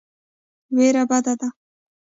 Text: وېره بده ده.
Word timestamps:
وېره 0.75 1.03
بده 1.09 1.33
ده. 1.39 1.47